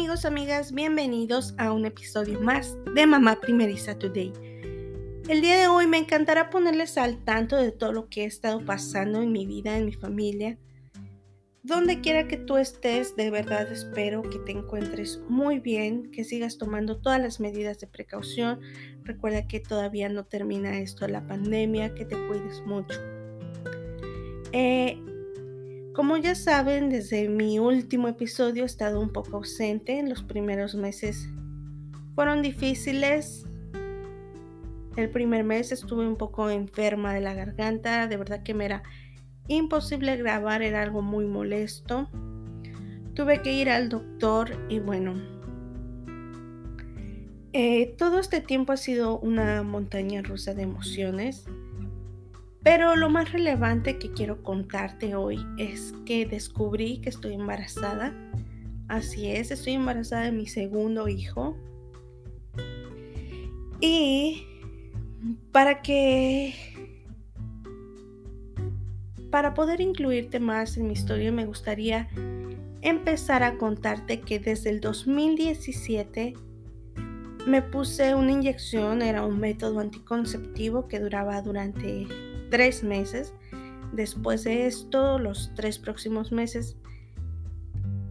amigos, 0.00 0.24
amigas, 0.24 0.72
bienvenidos 0.72 1.54
a 1.58 1.72
un 1.72 1.84
episodio 1.84 2.40
más 2.40 2.74
de 2.94 3.06
Mamá 3.06 3.38
Primeriza 3.38 3.98
Today. 3.98 4.32
El 5.28 5.42
día 5.42 5.60
de 5.60 5.66
hoy 5.66 5.86
me 5.86 5.98
encantará 5.98 6.48
ponerles 6.48 6.96
al 6.96 7.22
tanto 7.22 7.58
de 7.58 7.70
todo 7.70 7.92
lo 7.92 8.08
que 8.08 8.22
he 8.22 8.24
estado 8.24 8.64
pasando 8.64 9.20
en 9.20 9.30
mi 9.30 9.44
vida, 9.44 9.76
en 9.76 9.84
mi 9.84 9.92
familia. 9.92 10.56
Donde 11.62 12.00
quiera 12.00 12.26
que 12.28 12.38
tú 12.38 12.56
estés, 12.56 13.14
de 13.14 13.30
verdad 13.30 13.70
espero 13.70 14.22
que 14.22 14.38
te 14.38 14.52
encuentres 14.52 15.20
muy 15.28 15.58
bien, 15.58 16.10
que 16.12 16.24
sigas 16.24 16.56
tomando 16.56 16.96
todas 16.96 17.20
las 17.20 17.38
medidas 17.38 17.78
de 17.78 17.86
precaución. 17.86 18.58
Recuerda 19.02 19.46
que 19.46 19.60
todavía 19.60 20.08
no 20.08 20.24
termina 20.24 20.80
esto 20.80 21.06
la 21.08 21.26
pandemia, 21.26 21.94
que 21.94 22.06
te 22.06 22.16
cuides 22.26 22.62
mucho. 22.62 22.98
Eh, 24.52 24.98
como 25.94 26.16
ya 26.16 26.34
saben, 26.34 26.88
desde 26.88 27.28
mi 27.28 27.58
último 27.58 28.08
episodio 28.08 28.62
he 28.62 28.66
estado 28.66 29.00
un 29.00 29.10
poco 29.10 29.38
ausente. 29.38 29.98
En 29.98 30.08
los 30.08 30.22
primeros 30.22 30.74
meses 30.74 31.28
fueron 32.14 32.42
difíciles. 32.42 33.46
El 34.96 35.10
primer 35.10 35.44
mes 35.44 35.72
estuve 35.72 36.06
un 36.06 36.16
poco 36.16 36.50
enferma 36.50 37.12
de 37.12 37.20
la 37.20 37.34
garganta. 37.34 38.06
De 38.06 38.16
verdad 38.16 38.42
que 38.42 38.54
me 38.54 38.66
era 38.66 38.82
imposible 39.48 40.16
grabar, 40.16 40.62
era 40.62 40.82
algo 40.82 41.02
muy 41.02 41.26
molesto. 41.26 42.08
Tuve 43.14 43.42
que 43.42 43.52
ir 43.52 43.68
al 43.68 43.88
doctor 43.88 44.50
y 44.68 44.78
bueno, 44.78 45.14
eh, 47.52 47.94
todo 47.98 48.20
este 48.20 48.40
tiempo 48.40 48.72
ha 48.72 48.76
sido 48.76 49.18
una 49.18 49.64
montaña 49.64 50.22
rusa 50.22 50.54
de 50.54 50.62
emociones. 50.62 51.46
Pero 52.62 52.94
lo 52.94 53.08
más 53.08 53.32
relevante 53.32 53.98
que 53.98 54.12
quiero 54.12 54.42
contarte 54.42 55.14
hoy 55.14 55.44
es 55.56 55.94
que 56.04 56.26
descubrí 56.26 57.00
que 57.00 57.08
estoy 57.08 57.34
embarazada. 57.34 58.14
Así 58.88 59.30
es, 59.30 59.50
estoy 59.50 59.74
embarazada 59.74 60.24
de 60.24 60.32
mi 60.32 60.46
segundo 60.46 61.08
hijo. 61.08 61.56
Y 63.80 64.44
para 65.52 65.80
que... 65.80 66.54
Para 69.30 69.54
poder 69.54 69.80
incluirte 69.80 70.40
más 70.40 70.76
en 70.76 70.88
mi 70.88 70.92
historia 70.92 71.30
me 71.30 71.46
gustaría 71.46 72.08
empezar 72.82 73.42
a 73.42 73.58
contarte 73.58 74.20
que 74.20 74.40
desde 74.40 74.70
el 74.70 74.80
2017 74.80 76.34
me 77.46 77.62
puse 77.62 78.14
una 78.14 78.32
inyección, 78.32 79.02
era 79.02 79.24
un 79.24 79.38
método 79.38 79.80
anticonceptivo 79.80 80.88
que 80.88 80.98
duraba 80.98 81.40
durante 81.42 82.06
tres 82.50 82.82
meses. 82.82 83.34
Después 83.92 84.44
de 84.44 84.66
esto, 84.66 85.18
los 85.18 85.52
tres 85.54 85.78
próximos 85.78 86.32
meses, 86.32 86.76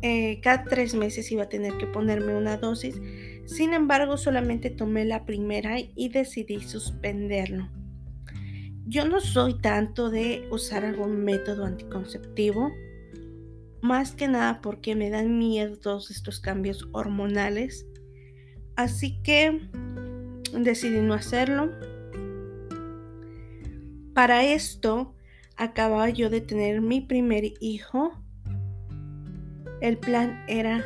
eh, 0.01 0.39
cada 0.41 0.63
tres 0.63 0.95
meses 0.95 1.31
iba 1.31 1.43
a 1.43 1.49
tener 1.49 1.77
que 1.77 1.87
ponerme 1.87 2.35
una 2.35 2.57
dosis. 2.57 3.01
Sin 3.45 3.73
embargo, 3.73 4.17
solamente 4.17 4.69
tomé 4.69 5.05
la 5.05 5.25
primera 5.25 5.77
y 5.79 6.09
decidí 6.09 6.61
suspenderlo. 6.61 7.69
Yo 8.85 9.07
no 9.07 9.19
soy 9.21 9.59
tanto 9.61 10.09
de 10.09 10.47
usar 10.51 10.83
algún 10.83 11.23
método 11.23 11.65
anticonceptivo, 11.65 12.71
más 13.81 14.13
que 14.13 14.27
nada 14.27 14.61
porque 14.61 14.95
me 14.95 15.09
dan 15.09 15.37
miedo 15.37 15.77
todos 15.77 16.09
estos 16.11 16.39
cambios 16.39 16.87
hormonales. 16.91 17.85
Así 18.75 19.21
que 19.21 19.69
decidí 20.53 21.01
no 21.01 21.13
hacerlo. 21.13 21.71
Para 24.13 24.43
esto, 24.43 25.13
acababa 25.55 26.09
yo 26.09 26.29
de 26.29 26.41
tener 26.41 26.81
mi 26.81 27.02
primer 27.02 27.53
hijo. 27.59 28.11
El 29.81 29.97
plan 29.97 30.43
era 30.47 30.83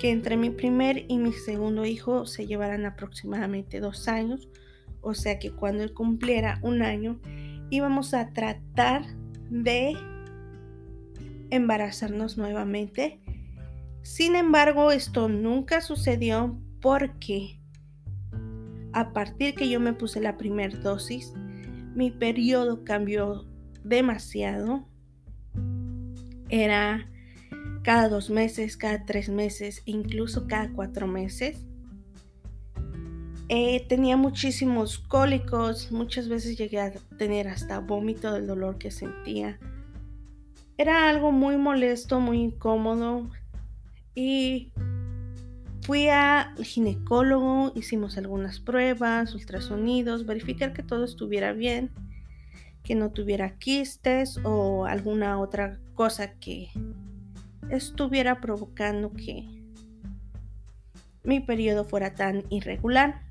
que 0.00 0.10
entre 0.10 0.36
mi 0.36 0.50
primer 0.50 1.04
y 1.08 1.18
mi 1.18 1.32
segundo 1.32 1.84
hijo 1.84 2.24
se 2.24 2.46
llevaran 2.46 2.86
aproximadamente 2.86 3.80
dos 3.80 4.08
años. 4.08 4.48
O 5.02 5.14
sea 5.14 5.38
que 5.38 5.50
cuando 5.50 5.82
él 5.82 5.92
cumpliera 5.92 6.58
un 6.62 6.82
año, 6.82 7.20
íbamos 7.70 8.14
a 8.14 8.32
tratar 8.32 9.04
de 9.50 9.94
embarazarnos 11.50 12.38
nuevamente. 12.38 13.20
Sin 14.02 14.36
embargo, 14.36 14.90
esto 14.90 15.28
nunca 15.28 15.80
sucedió 15.80 16.58
porque 16.80 17.60
a 18.92 19.12
partir 19.12 19.54
que 19.54 19.68
yo 19.68 19.80
me 19.80 19.92
puse 19.92 20.20
la 20.20 20.36
primera 20.36 20.76
dosis, 20.78 21.34
mi 22.00 22.10
periodo 22.10 22.82
cambió 22.82 23.44
demasiado. 23.84 24.86
Era 26.48 27.06
cada 27.82 28.08
dos 28.08 28.30
meses, 28.30 28.78
cada 28.78 29.04
tres 29.04 29.28
meses, 29.28 29.82
incluso 29.84 30.46
cada 30.46 30.72
cuatro 30.72 31.06
meses. 31.06 31.62
Eh, 33.50 33.84
tenía 33.86 34.16
muchísimos 34.16 34.98
cólicos, 34.98 35.92
muchas 35.92 36.30
veces 36.30 36.56
llegué 36.56 36.80
a 36.80 36.90
tener 37.18 37.48
hasta 37.48 37.80
vómito 37.80 38.32
del 38.32 38.46
dolor 38.46 38.78
que 38.78 38.90
sentía. 38.90 39.58
Era 40.78 41.10
algo 41.10 41.32
muy 41.32 41.58
molesto, 41.58 42.18
muy 42.18 42.40
incómodo 42.40 43.28
y 44.14 44.72
Fui 45.90 46.08
al 46.08 46.54
ginecólogo, 46.64 47.72
hicimos 47.74 48.16
algunas 48.16 48.60
pruebas, 48.60 49.34
ultrasonidos, 49.34 50.24
verificar 50.24 50.72
que 50.72 50.84
todo 50.84 51.04
estuviera 51.04 51.52
bien, 51.52 51.90
que 52.84 52.94
no 52.94 53.10
tuviera 53.10 53.58
quistes 53.58 54.38
o 54.44 54.84
alguna 54.84 55.40
otra 55.40 55.80
cosa 55.96 56.38
que 56.38 56.68
estuviera 57.70 58.40
provocando 58.40 59.12
que 59.12 59.48
mi 61.24 61.40
periodo 61.40 61.84
fuera 61.84 62.14
tan 62.14 62.44
irregular. 62.50 63.22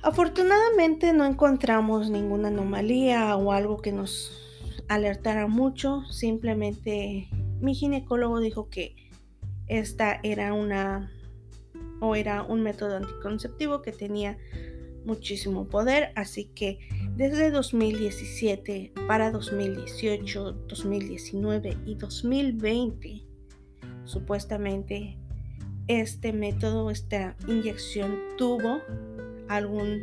Afortunadamente 0.00 1.12
no 1.12 1.24
encontramos 1.24 2.08
ninguna 2.08 2.46
anomalía 2.46 3.34
o 3.34 3.50
algo 3.50 3.78
que 3.78 3.90
nos 3.90 4.30
alertara 4.86 5.48
mucho, 5.48 6.04
simplemente 6.04 7.28
mi 7.60 7.74
ginecólogo 7.74 8.38
dijo 8.38 8.68
que 8.70 9.05
esta 9.68 10.20
era 10.22 10.52
una 10.52 11.12
o 12.00 12.14
era 12.14 12.42
un 12.42 12.62
método 12.62 12.96
anticonceptivo 12.96 13.82
que 13.82 13.92
tenía 13.92 14.38
muchísimo 15.04 15.68
poder, 15.68 16.10
así 16.16 16.50
que 16.54 16.78
desde 17.14 17.50
2017 17.50 18.92
para 19.06 19.30
2018, 19.30 20.52
2019 20.68 21.76
y 21.86 21.94
2020, 21.94 23.22
supuestamente 24.04 25.16
este 25.86 26.32
método, 26.32 26.90
esta 26.90 27.36
inyección 27.46 28.18
tuvo 28.36 28.80
algún 29.48 30.02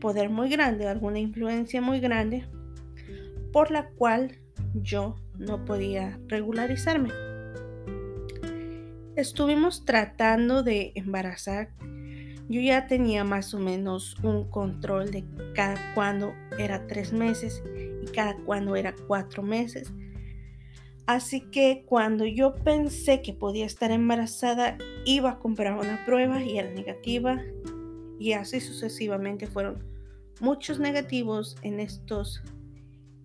poder 0.00 0.30
muy 0.30 0.48
grande, 0.48 0.88
alguna 0.88 1.18
influencia 1.18 1.82
muy 1.82 2.00
grande, 2.00 2.44
por 3.52 3.70
la 3.70 3.90
cual 3.90 4.38
yo 4.74 5.16
no 5.38 5.64
podía 5.64 6.18
regularizarme. 6.28 7.31
Estuvimos 9.14 9.84
tratando 9.84 10.62
de 10.62 10.92
embarazar. 10.94 11.68
Yo 12.48 12.62
ya 12.62 12.86
tenía 12.86 13.24
más 13.24 13.52
o 13.52 13.58
menos 13.58 14.16
un 14.22 14.48
control 14.48 15.10
de 15.10 15.22
cada 15.54 15.94
cuando 15.94 16.32
era 16.58 16.86
tres 16.86 17.12
meses 17.12 17.62
y 18.02 18.06
cada 18.06 18.34
cuando 18.38 18.74
era 18.74 18.94
cuatro 19.06 19.42
meses. 19.42 19.92
Así 21.06 21.42
que 21.42 21.84
cuando 21.86 22.24
yo 22.24 22.54
pensé 22.54 23.20
que 23.20 23.34
podía 23.34 23.66
estar 23.66 23.90
embarazada, 23.90 24.78
iba 25.04 25.32
a 25.32 25.38
comprar 25.40 25.74
una 25.74 26.02
prueba 26.06 26.42
y 26.42 26.58
era 26.58 26.70
negativa. 26.70 27.38
Y 28.18 28.32
así 28.32 28.60
sucesivamente 28.60 29.46
fueron 29.46 29.84
muchos 30.40 30.78
negativos 30.78 31.56
en 31.62 31.80
estos 31.80 32.42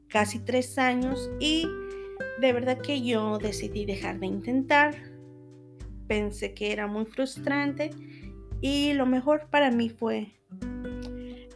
casi 0.10 0.40
tres 0.40 0.78
años. 0.78 1.30
Y 1.40 1.66
de 2.42 2.52
verdad 2.52 2.78
que 2.80 3.02
yo 3.02 3.38
decidí 3.38 3.86
dejar 3.86 4.20
de 4.20 4.26
intentar 4.26 5.17
pensé 6.08 6.54
que 6.54 6.72
era 6.72 6.88
muy 6.88 7.06
frustrante 7.06 7.92
y 8.62 8.94
lo 8.94 9.06
mejor 9.06 9.48
para 9.50 9.72
mí 9.72 9.90
fue 9.90 10.34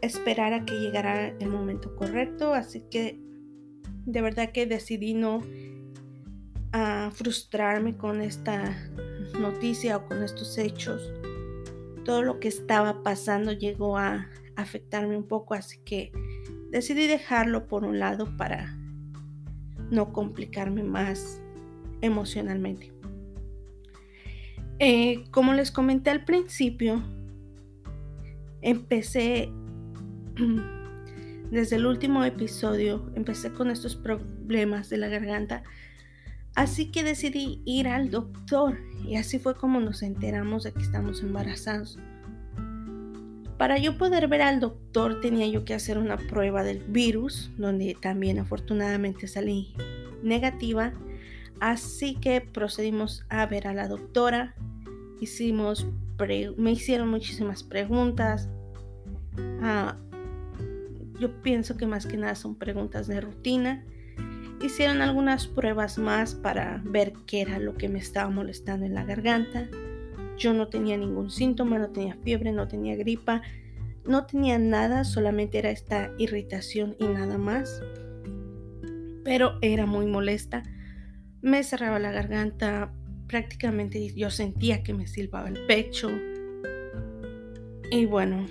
esperar 0.01 0.53
a 0.53 0.65
que 0.65 0.73
llegara 0.73 1.27
el 1.27 1.49
momento 1.49 1.95
correcto, 1.95 2.53
así 2.53 2.83
que 2.91 3.19
de 4.05 4.21
verdad 4.21 4.51
que 4.51 4.65
decidí 4.65 5.13
no 5.13 5.41
a 6.73 7.11
frustrarme 7.11 7.97
con 7.97 8.21
esta 8.21 8.75
noticia 9.39 9.97
o 9.97 10.05
con 10.05 10.23
estos 10.23 10.57
hechos. 10.57 11.11
Todo 12.05 12.23
lo 12.23 12.39
que 12.39 12.47
estaba 12.47 13.03
pasando 13.03 13.51
llegó 13.51 13.97
a 13.97 14.27
afectarme 14.55 15.17
un 15.17 15.27
poco, 15.27 15.53
así 15.53 15.79
que 15.85 16.11
decidí 16.71 17.07
dejarlo 17.07 17.67
por 17.67 17.83
un 17.83 17.99
lado 17.99 18.35
para 18.37 18.77
no 19.91 20.13
complicarme 20.13 20.83
más 20.83 21.41
emocionalmente. 22.01 23.00
Eh, 24.83 25.25
como 25.29 25.53
les 25.53 25.69
comenté 25.69 26.09
al 26.09 26.25
principio, 26.25 27.03
empecé 28.63 29.51
desde 31.51 31.75
el 31.75 31.85
último 31.85 32.23
episodio, 32.23 33.11
empecé 33.13 33.53
con 33.53 33.69
estos 33.69 33.95
problemas 33.95 34.89
de 34.89 34.97
la 34.97 35.07
garganta 35.07 35.61
Así 36.55 36.91
que 36.91 37.03
decidí 37.03 37.61
ir 37.65 37.87
al 37.87 38.11
doctor 38.11 38.77
y 39.07 39.15
así 39.15 39.39
fue 39.39 39.55
como 39.55 39.79
nos 39.79 40.03
enteramos 40.03 40.63
de 40.63 40.73
que 40.73 40.81
estamos 40.81 41.21
embarazados. 41.21 41.97
Para 43.57 43.77
yo 43.77 43.97
poder 43.97 44.27
ver 44.27 44.41
al 44.41 44.59
doctor 44.59 45.21
tenía 45.21 45.47
yo 45.47 45.63
que 45.63 45.73
hacer 45.73 45.97
una 45.97 46.17
prueba 46.17 46.63
del 46.63 46.79
virus, 46.79 47.51
donde 47.57 47.95
también 47.99 48.39
afortunadamente 48.39 49.27
salí 49.27 49.73
negativa. 50.23 50.93
Así 51.59 52.15
que 52.15 52.41
procedimos 52.41 53.23
a 53.29 53.45
ver 53.45 53.67
a 53.67 53.73
la 53.73 53.87
doctora. 53.87 54.55
Hicimos 55.21 55.87
me 56.57 56.71
hicieron 56.71 57.09
muchísimas 57.09 57.63
preguntas. 57.63 58.49
Ah, 59.61 59.97
yo 61.19 61.41
pienso 61.41 61.77
que 61.77 61.87
más 61.87 62.05
que 62.05 62.17
nada 62.17 62.35
son 62.35 62.55
preguntas 62.55 63.07
de 63.07 63.21
rutina. 63.21 63.83
Hicieron 64.61 65.01
algunas 65.01 65.47
pruebas 65.47 65.97
más 65.97 66.35
para 66.35 66.81
ver 66.85 67.13
qué 67.25 67.41
era 67.41 67.57
lo 67.57 67.75
que 67.75 67.89
me 67.89 67.97
estaba 67.97 68.29
molestando 68.29 68.85
en 68.85 68.93
la 68.93 69.03
garganta. 69.03 69.67
Yo 70.37 70.53
no 70.53 70.67
tenía 70.67 70.97
ningún 70.97 71.31
síntoma, 71.31 71.79
no 71.79 71.89
tenía 71.89 72.15
fiebre, 72.23 72.51
no 72.51 72.67
tenía 72.67 72.95
gripa, 72.95 73.41
no 74.05 74.25
tenía 74.25 74.59
nada, 74.59 75.03
solamente 75.03 75.57
era 75.57 75.71
esta 75.71 76.11
irritación 76.19 76.95
y 76.99 77.05
nada 77.05 77.39
más. 77.39 77.81
Pero 79.23 79.57
era 79.61 79.87
muy 79.87 80.05
molesta. 80.05 80.61
Me 81.41 81.63
cerraba 81.63 81.97
la 81.97 82.11
garganta, 82.11 82.93
prácticamente 83.31 84.13
yo 84.13 84.29
sentía 84.29 84.83
que 84.83 84.93
me 84.93 85.07
silbaba 85.07 85.47
el 85.47 85.65
pecho. 85.65 86.11
Y 87.89 88.05
bueno, 88.05 88.45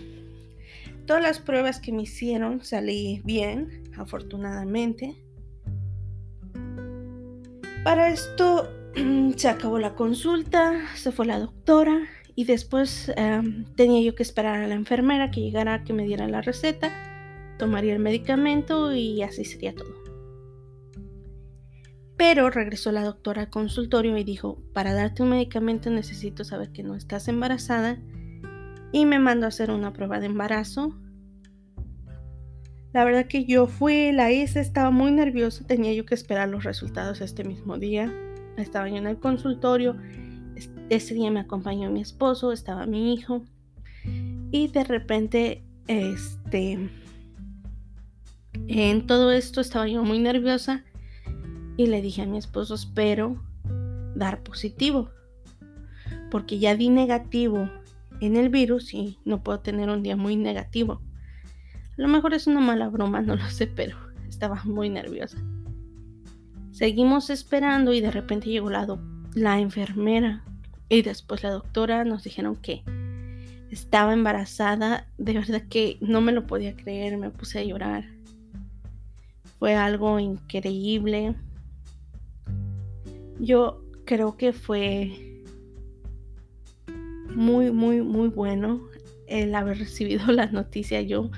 todas 1.07 1.23
las 1.23 1.39
pruebas 1.39 1.81
que 1.81 1.93
me 1.93 2.03
hicieron 2.03 2.65
salí 2.65 3.21
bien, 3.25 3.85
afortunadamente. 3.97 5.23
Para 7.85 8.09
esto 8.09 8.71
se 9.37 9.49
acabó 9.49 9.79
la 9.79 9.95
consulta, 9.95 10.81
se 10.97 11.13
fue 11.13 11.27
la 11.27 11.39
doctora 11.39 12.09
y 12.35 12.45
después 12.45 13.13
em, 13.17 13.67
tenía 13.77 14.03
yo 14.03 14.15
que 14.15 14.23
esperar 14.23 14.63
a 14.63 14.67
la 14.67 14.75
enfermera 14.75 15.31
que 15.31 15.43
llegara, 15.43 15.85
que 15.85 15.93
me 15.93 16.05
diera 16.05 16.27
la 16.27 16.41
receta, 16.41 16.91
tomaría 17.59 17.93
el 17.93 17.99
medicamento 17.99 18.95
y 18.95 19.23
así 19.23 19.45
sería 19.45 19.75
todo. 19.75 20.10
Pero 22.21 22.51
regresó 22.51 22.93
la 22.93 23.03
doctora 23.03 23.41
al 23.41 23.49
consultorio 23.49 24.15
y 24.19 24.25
dijo, 24.25 24.63
para 24.75 24.93
darte 24.93 25.23
un 25.23 25.31
medicamento 25.31 25.89
necesito 25.89 26.45
saber 26.45 26.71
que 26.71 26.83
no 26.83 26.95
estás 26.95 27.29
embarazada 27.29 27.97
y 28.93 29.07
me 29.07 29.19
mandó 29.19 29.47
a 29.47 29.49
hacer 29.49 29.71
una 29.71 29.95
prueba 29.95 30.21
de 30.21 30.27
embarazo. 30.27 30.95
La 32.93 33.05
verdad 33.05 33.25
que 33.25 33.47
yo 33.47 33.67
fui, 33.67 34.13
la 34.13 34.31
hice, 34.31 34.61
estaba 34.61 34.91
muy 34.91 35.13
nerviosa, 35.13 35.67
tenía 35.67 35.95
yo 35.95 36.05
que 36.05 36.15
esperar 36.15 36.51
los 36.51 36.63
resultados 36.63 37.23
este 37.23 37.43
mismo 37.43 37.79
día. 37.79 38.13
Estaba 38.59 38.91
yo 38.91 38.97
en 38.97 39.07
el 39.07 39.19
consultorio, 39.19 39.97
ese 40.91 41.15
día 41.15 41.31
me 41.31 41.41
acompañó 41.41 41.89
mi 41.89 42.03
esposo, 42.03 42.53
estaba 42.53 42.85
mi 42.85 43.15
hijo 43.15 43.45
y 44.51 44.69
de 44.69 44.85
repente, 44.85 45.65
este, 45.87 46.91
en 48.69 49.07
todo 49.07 49.33
esto 49.33 49.63
estaba 49.63 49.89
yo 49.89 50.05
muy 50.05 50.19
nerviosa 50.19 50.85
y 51.77 51.87
le 51.87 52.03
dije 52.03 52.23
a 52.23 52.27
mi 52.27 52.39
esposo, 52.39 52.75
espero 52.75 53.43
dar 54.15 54.43
positivo, 54.43 55.11
porque 56.31 56.59
ya 56.59 56.75
di 56.77 56.89
negativo 56.89 57.71
en 58.21 58.37
el 58.37 58.49
virus 58.49 58.93
y 58.95 59.19
no 59.25 59.43
puedo 59.43 59.61
tener 59.61 59.89
un 59.89 60.03
día 60.03 60.17
muy 60.17 60.37
negativo. 60.37 61.01
A 61.99 62.03
lo 62.03 62.09
mejor 62.09 62.35
es 62.35 62.47
una 62.47 62.61
mala 62.61 62.89
broma, 62.89 63.23
no 63.23 63.37
lo 63.37 63.49
sé, 63.49 63.67
pero 63.67 63.97
estaba 64.29 64.63
muy 64.65 64.89
nerviosa. 64.89 65.39
Seguimos 66.71 67.31
esperando 67.31 67.93
y 67.93 68.01
de 68.01 68.11
repente 68.11 68.49
llegó 68.49 68.71
la, 68.71 68.87
la 69.35 69.59
enfermera 69.61 70.45
y 70.89 71.03
después 71.03 71.43
la 71.43 71.51
doctora 71.51 72.05
nos 72.05 72.25
dijeron 72.25 72.57
que 72.57 72.83
estaba 73.71 74.13
embarazada. 74.13 75.07
De 75.19 75.33
verdad 75.35 75.63
que 75.69 75.99
no 76.01 76.21
me 76.21 76.33
lo 76.33 76.47
podía 76.47 76.75
creer, 76.77 77.17
me 77.17 77.31
puse 77.31 77.59
a 77.59 77.65
llorar. 77.65 78.05
Fue 79.59 79.75
algo 79.75 80.19
increíble. 80.19 81.35
Yo 83.41 83.83
creo 84.05 84.37
que 84.37 84.53
fue 84.53 85.43
muy, 87.35 87.71
muy, 87.71 88.03
muy 88.03 88.29
bueno 88.29 88.81
el 89.27 89.55
haber 89.55 89.79
recibido 89.81 90.27
la 90.33 90.47
noticia 90.47 91.01
yo, 91.01 91.31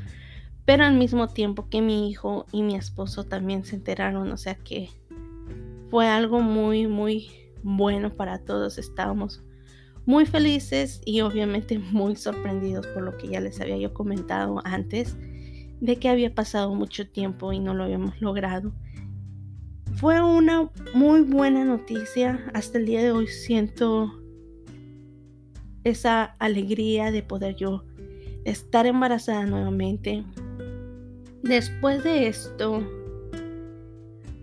pero 0.64 0.84
al 0.84 0.96
mismo 0.96 1.28
tiempo 1.28 1.68
que 1.68 1.80
mi 1.80 2.10
hijo 2.10 2.46
y 2.52 2.62
mi 2.62 2.74
esposo 2.74 3.24
también 3.24 3.64
se 3.64 3.76
enteraron, 3.76 4.30
o 4.32 4.36
sea 4.36 4.56
que 4.56 4.90
fue 5.90 6.08
algo 6.08 6.40
muy, 6.40 6.86
muy 6.86 7.30
bueno 7.62 8.14
para 8.14 8.38
todos. 8.38 8.78
Estábamos 8.78 9.42
muy 10.06 10.26
felices 10.26 11.00
y 11.04 11.20
obviamente 11.20 11.78
muy 11.78 12.16
sorprendidos 12.16 12.86
por 12.88 13.02
lo 13.02 13.16
que 13.16 13.28
ya 13.28 13.40
les 13.40 13.60
había 13.60 13.76
yo 13.76 13.94
comentado 13.94 14.60
antes, 14.64 15.16
de 15.80 15.96
que 15.96 16.08
había 16.08 16.34
pasado 16.34 16.74
mucho 16.74 17.08
tiempo 17.08 17.52
y 17.52 17.60
no 17.60 17.74
lo 17.74 17.84
habíamos 17.84 18.20
logrado. 18.20 18.72
Fue 20.02 20.20
una 20.20 20.68
muy 20.94 21.20
buena 21.20 21.64
noticia. 21.64 22.44
Hasta 22.54 22.78
el 22.78 22.86
día 22.86 23.04
de 23.04 23.12
hoy 23.12 23.28
siento 23.28 24.12
esa 25.84 26.24
alegría 26.40 27.12
de 27.12 27.22
poder 27.22 27.54
yo 27.54 27.84
estar 28.44 28.86
embarazada 28.86 29.46
nuevamente. 29.46 30.24
Después 31.44 32.02
de 32.02 32.26
esto, 32.26 32.82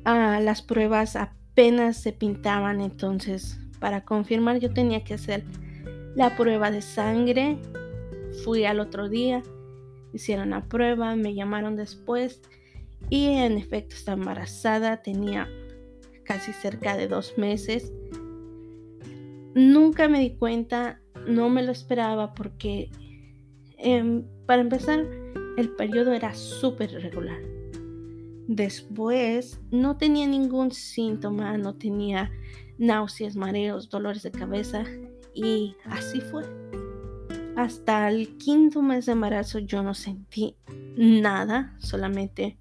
ah, 0.05 0.39
las 0.41 0.61
pruebas 0.61 1.17
apenas 1.17 1.97
se 1.97 2.13
pintaban, 2.13 2.79
entonces 2.79 3.59
para 3.81 4.05
confirmar 4.05 4.59
yo 4.61 4.73
tenía 4.73 5.03
que 5.03 5.15
hacer 5.15 5.43
la 6.15 6.37
prueba 6.37 6.71
de 6.71 6.81
sangre. 6.81 7.57
Fui 8.45 8.63
al 8.63 8.79
otro 8.79 9.09
día, 9.09 9.43
hicieron 10.13 10.51
la 10.51 10.69
prueba, 10.69 11.17
me 11.17 11.35
llamaron 11.35 11.75
después 11.75 12.41
y 13.09 13.27
en 13.27 13.57
efecto 13.57 13.95
estaba 13.95 14.17
embarazada, 14.17 15.01
tenía 15.01 15.47
casi 16.23 16.53
cerca 16.53 16.95
de 16.95 17.07
dos 17.07 17.37
meses. 17.37 17.91
Nunca 19.55 20.07
me 20.07 20.19
di 20.19 20.35
cuenta, 20.35 21.01
no 21.27 21.49
me 21.49 21.63
lo 21.63 21.71
esperaba 21.71 22.35
porque 22.35 22.91
em, 23.77 24.23
para 24.45 24.61
empezar 24.61 25.05
el 25.57 25.69
periodo 25.75 26.13
era 26.13 26.35
súper 26.35 26.91
irregular. 26.91 27.41
Después 28.47 29.59
no 29.71 29.97
tenía 29.97 30.27
ningún 30.27 30.71
síntoma, 30.71 31.57
no 31.57 31.75
tenía 31.75 32.31
náuseas, 32.77 33.35
mareos, 33.35 33.89
dolores 33.89 34.23
de 34.23 34.31
cabeza 34.31 34.83
y 35.33 35.75
así 35.85 36.21
fue. 36.21 36.43
Hasta 37.55 38.07
el 38.09 38.37
quinto 38.37 38.81
mes 38.81 39.07
de 39.07 39.13
embarazo 39.13 39.59
yo 39.59 39.81
no 39.81 39.93
sentí 39.93 40.55
nada, 40.95 41.75
solamente 41.79 42.58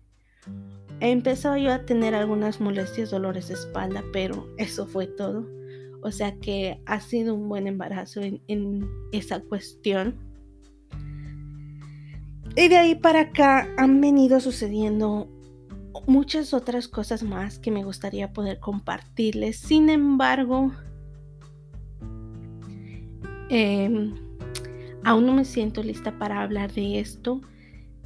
Empezaba 1.01 1.59
yo 1.59 1.73
a 1.73 1.85
tener 1.85 2.15
algunas 2.15 2.61
molestias, 2.61 3.11
dolores 3.11 3.49
de 3.49 3.55
espalda, 3.55 4.03
pero 4.13 4.49
eso 4.59 4.87
fue 4.87 5.07
todo. 5.07 5.47
O 6.03 6.11
sea 6.11 6.37
que 6.37 6.81
ha 6.87 7.01
sido 7.01 7.35
un 7.35 7.49
buen 7.49 7.67
embarazo 7.67 8.21
en, 8.21 8.89
esa 9.13 9.41
cuestión. 9.41 10.17
Y 12.57 12.69
de 12.69 12.77
ahí 12.77 12.95
para 12.97 13.21
acá 13.21 13.69
han 13.77 14.01
venido 14.01 14.41
sucediendo 14.41 15.29
muchas 16.07 16.53
otras 16.53 16.89
cosas 16.89 17.23
más 17.23 17.59
que 17.59 17.71
me 17.71 17.85
gustaría 17.85 18.33
poder 18.33 18.59
compartirles. 18.59 19.59
Sin 19.59 19.91
embargo, 19.91 20.73
em, 23.51 24.15
aún 25.05 25.27
no 25.27 25.35
me 25.35 25.45
siento 25.45 25.83
lista 25.83 26.19
para 26.19 26.43
hablar 26.43 26.73
de 26.73 26.99
esto. 26.99 27.41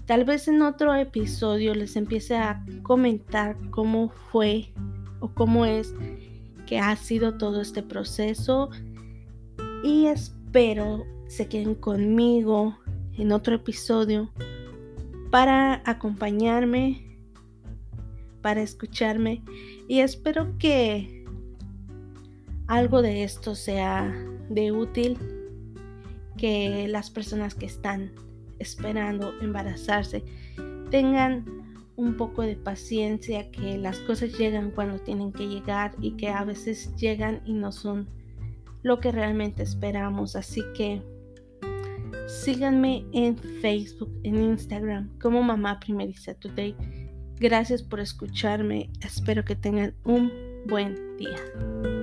Tal 0.07 0.25
vez 0.25 0.49
en 0.49 0.63
otro 0.63 0.95
episodio 0.95 1.75
les 1.75 1.95
empiece 1.95 2.37
a 2.37 2.65
comentar 2.83 3.57
cómo 3.71 4.09
fue 4.09 4.73
o 5.21 5.29
cómo 5.29 5.65
es 5.65 5.95
que 6.67 6.79
ha 6.81 6.95
sido 6.97 7.39
todo 7.39 7.61
este 7.61 7.83
proceso. 7.83 8.71
Y 9.85 10.07
espero 10.07 11.07
se 11.29 11.47
queden 11.49 11.77
conmigo 11.77 12.79
en 13.17 13.31
otro 13.31 13.55
episodio 13.55 14.31
para 15.31 15.83
acompañarme, 15.87 17.19
para 18.43 18.61
escucharme. 18.61 19.43
Y 19.87 20.01
espero 20.01 20.59
que 20.59 21.25
algo 22.67 23.03
de 23.03 23.23
esto 23.23 23.55
sea 23.55 24.13
de 24.51 24.73
útil, 24.73 25.17
que 26.37 26.89
las 26.89 27.11
personas 27.11 27.55
que 27.55 27.67
están 27.67 28.13
esperando 28.63 29.35
embarazarse 29.41 30.25
tengan 30.93 31.45
un 31.97 32.17
poco 32.17 32.43
de 32.43 32.55
paciencia, 32.55 33.51
que 33.51 33.79
las 33.79 33.99
cosas 34.01 34.39
llegan 34.39 34.71
cuando 34.71 34.99
tienen 34.99 35.33
que 35.33 35.49
llegar 35.49 35.95
y 36.01 36.13
que 36.13 36.29
a 36.29 36.45
veces 36.45 36.95
llegan 36.97 37.41
y 37.45 37.55
no 37.55 37.73
son 37.73 38.09
lo 38.83 39.01
que 39.01 39.11
realmente 39.11 39.63
esperamos. 39.63 40.37
Así 40.37 40.63
que 40.77 41.03
síganme 42.27 43.05
en 43.13 43.37
Facebook, 43.37 44.13
en 44.23 44.43
Instagram 44.43 45.19
como 45.19 45.43
Mamá 45.43 45.81
Primeriza 45.81 46.35
Today. 46.35 46.77
Gracias 47.41 47.83
por 47.83 48.01
escucharme. 48.01 48.91
Espero 49.05 49.45
que 49.45 49.57
tengan 49.57 49.95
un 50.05 50.31
buen 50.67 51.17
día. 51.17 52.02